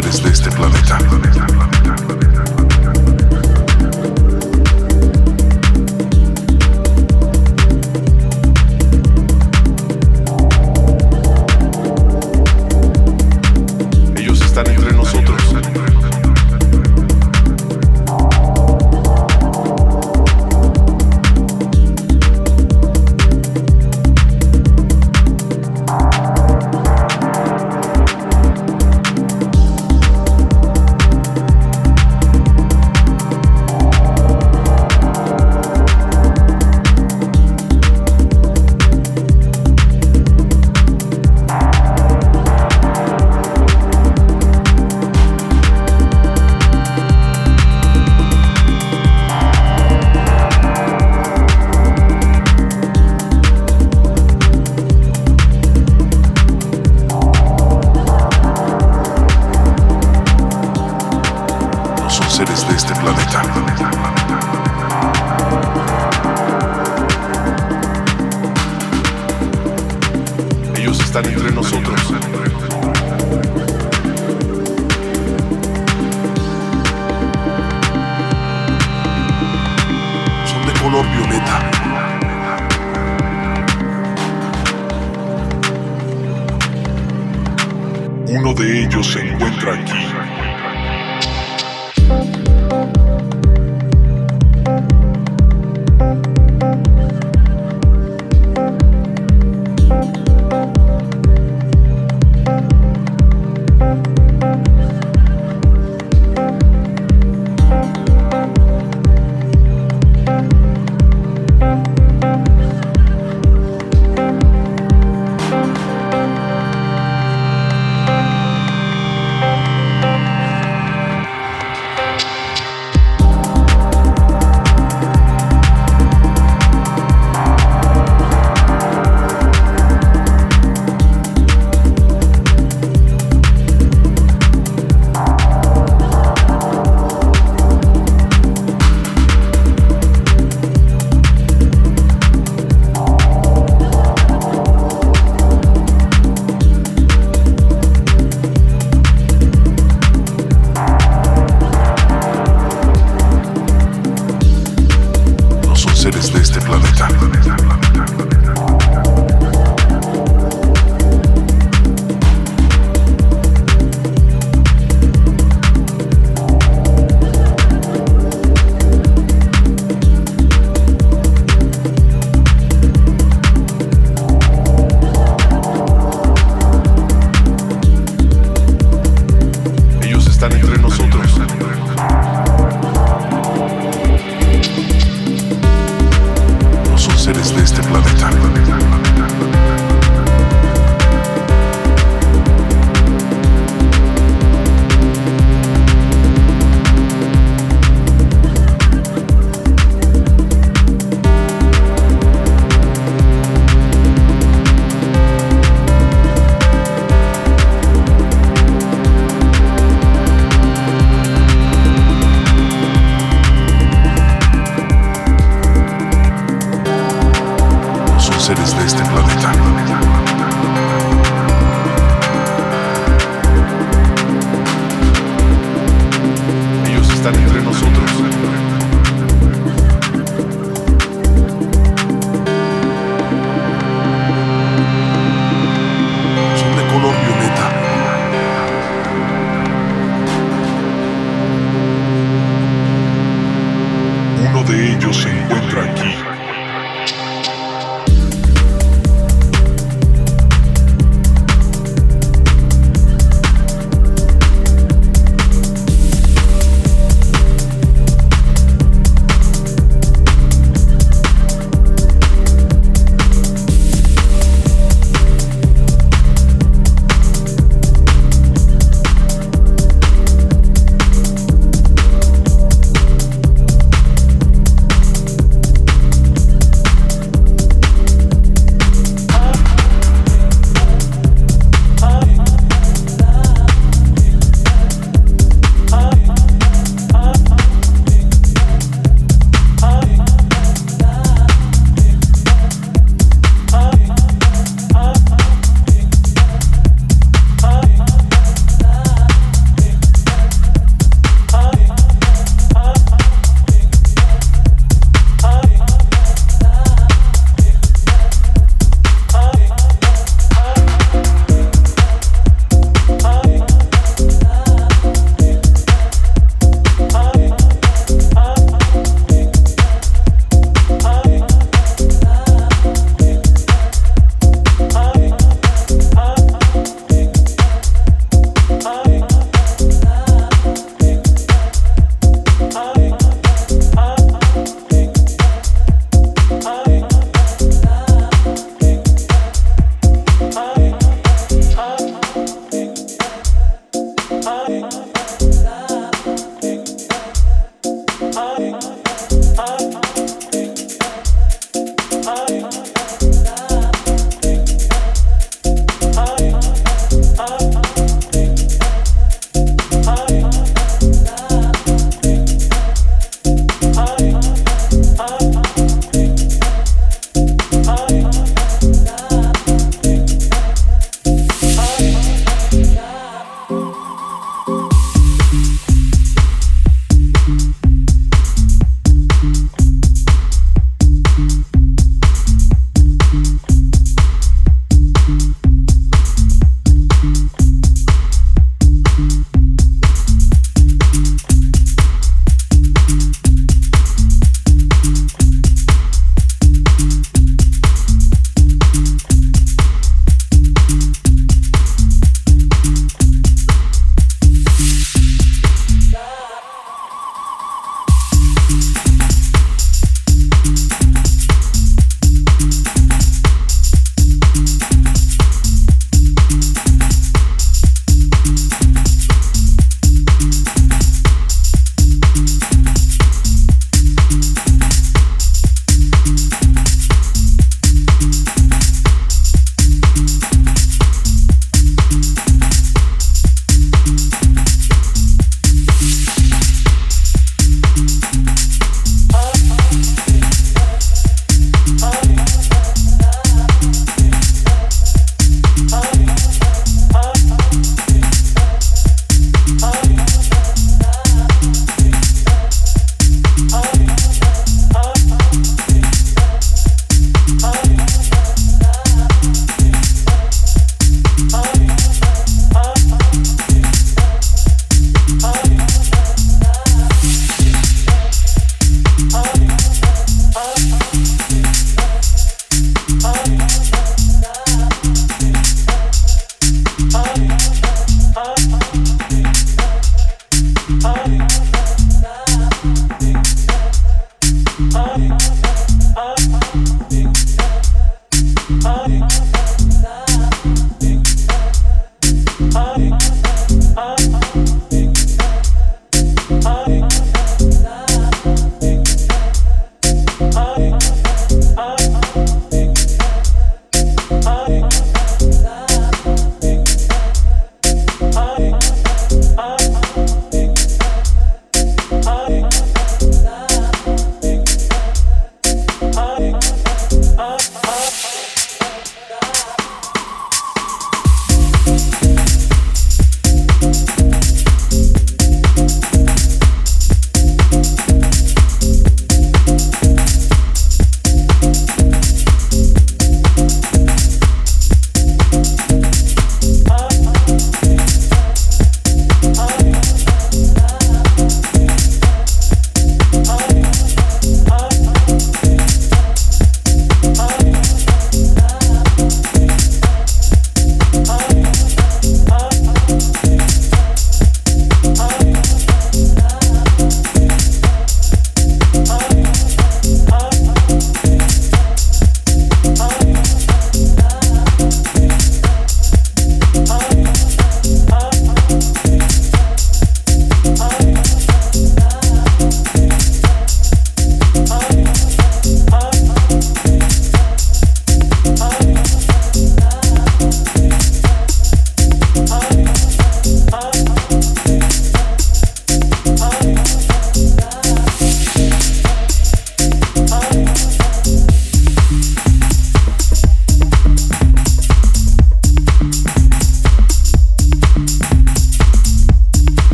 [0.00, 1.27] seres de este planeta.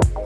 [0.00, 0.23] Bye.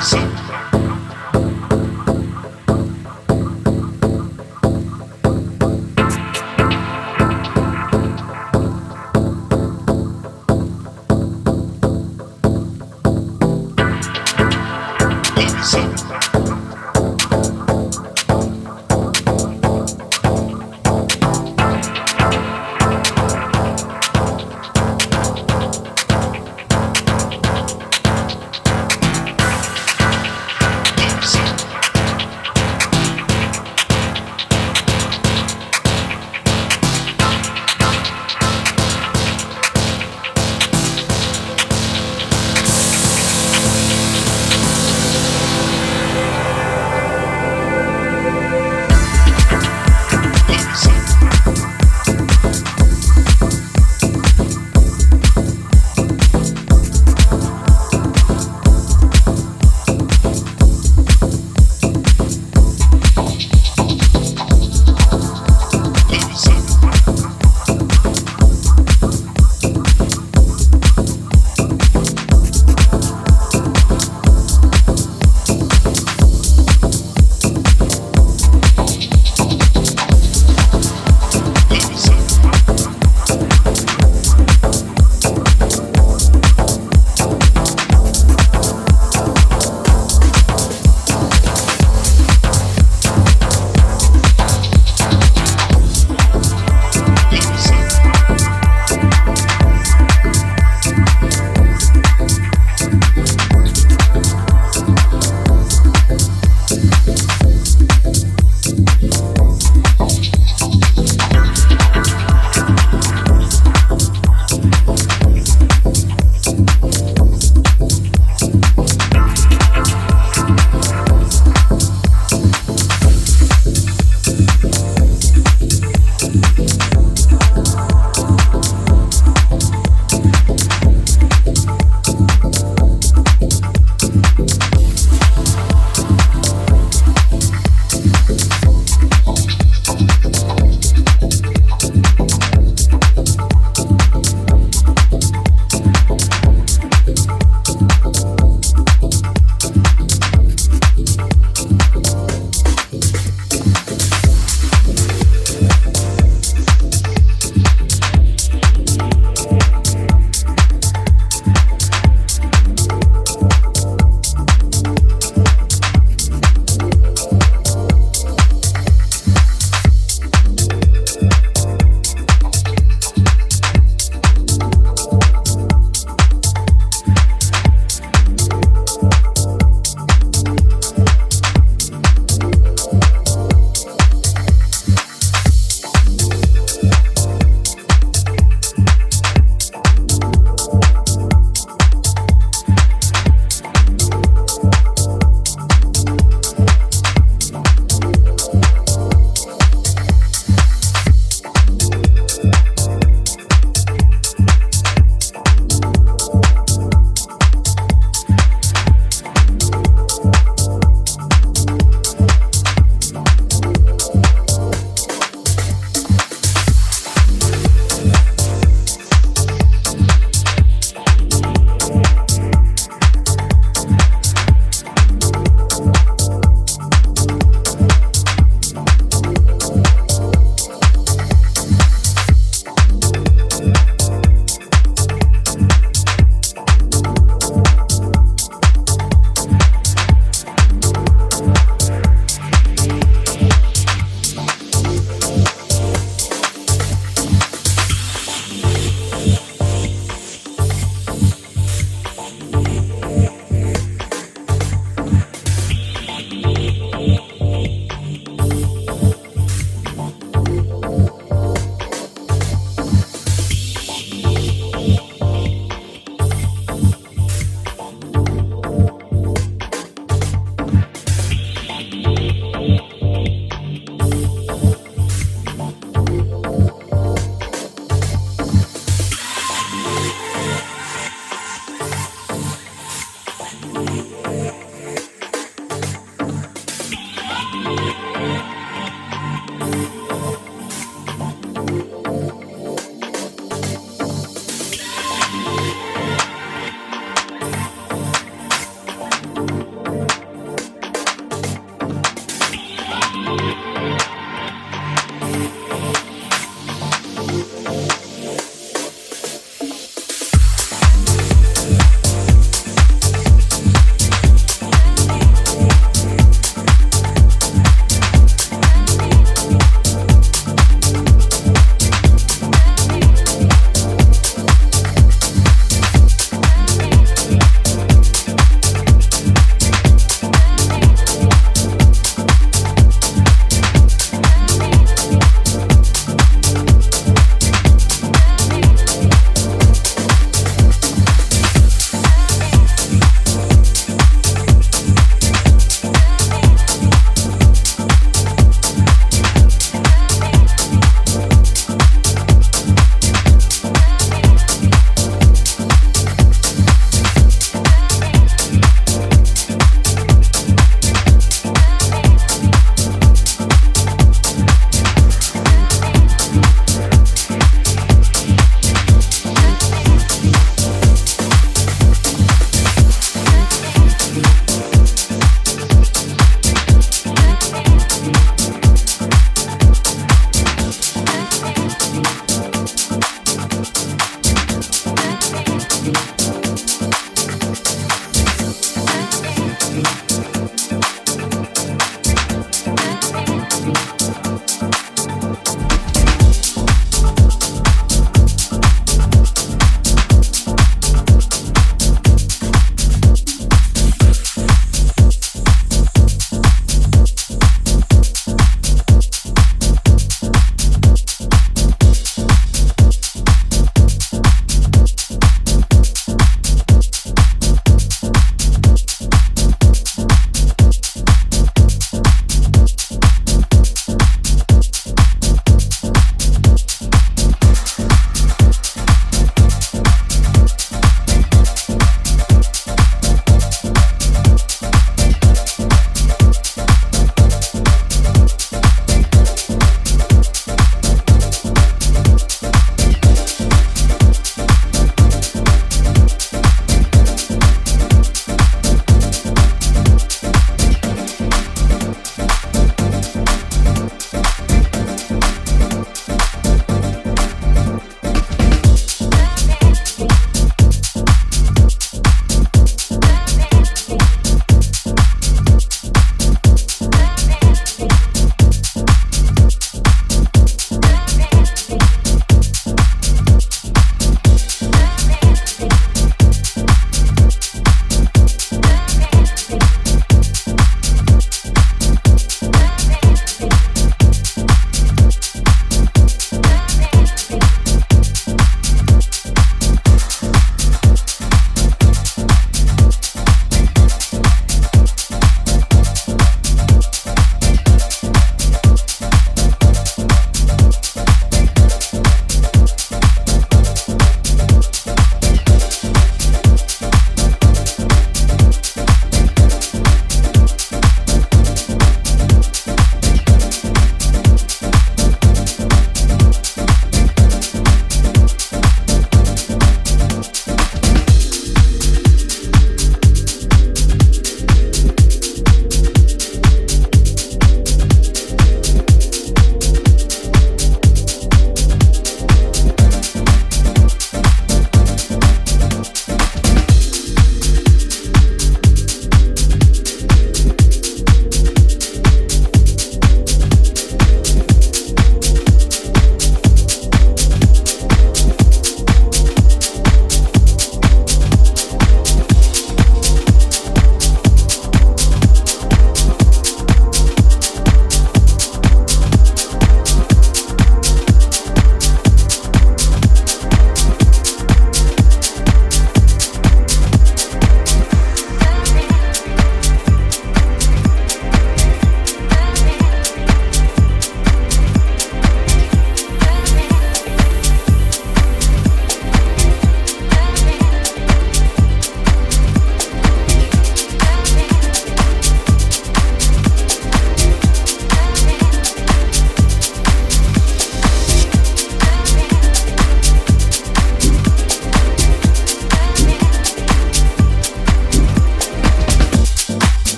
[0.00, 0.49] Música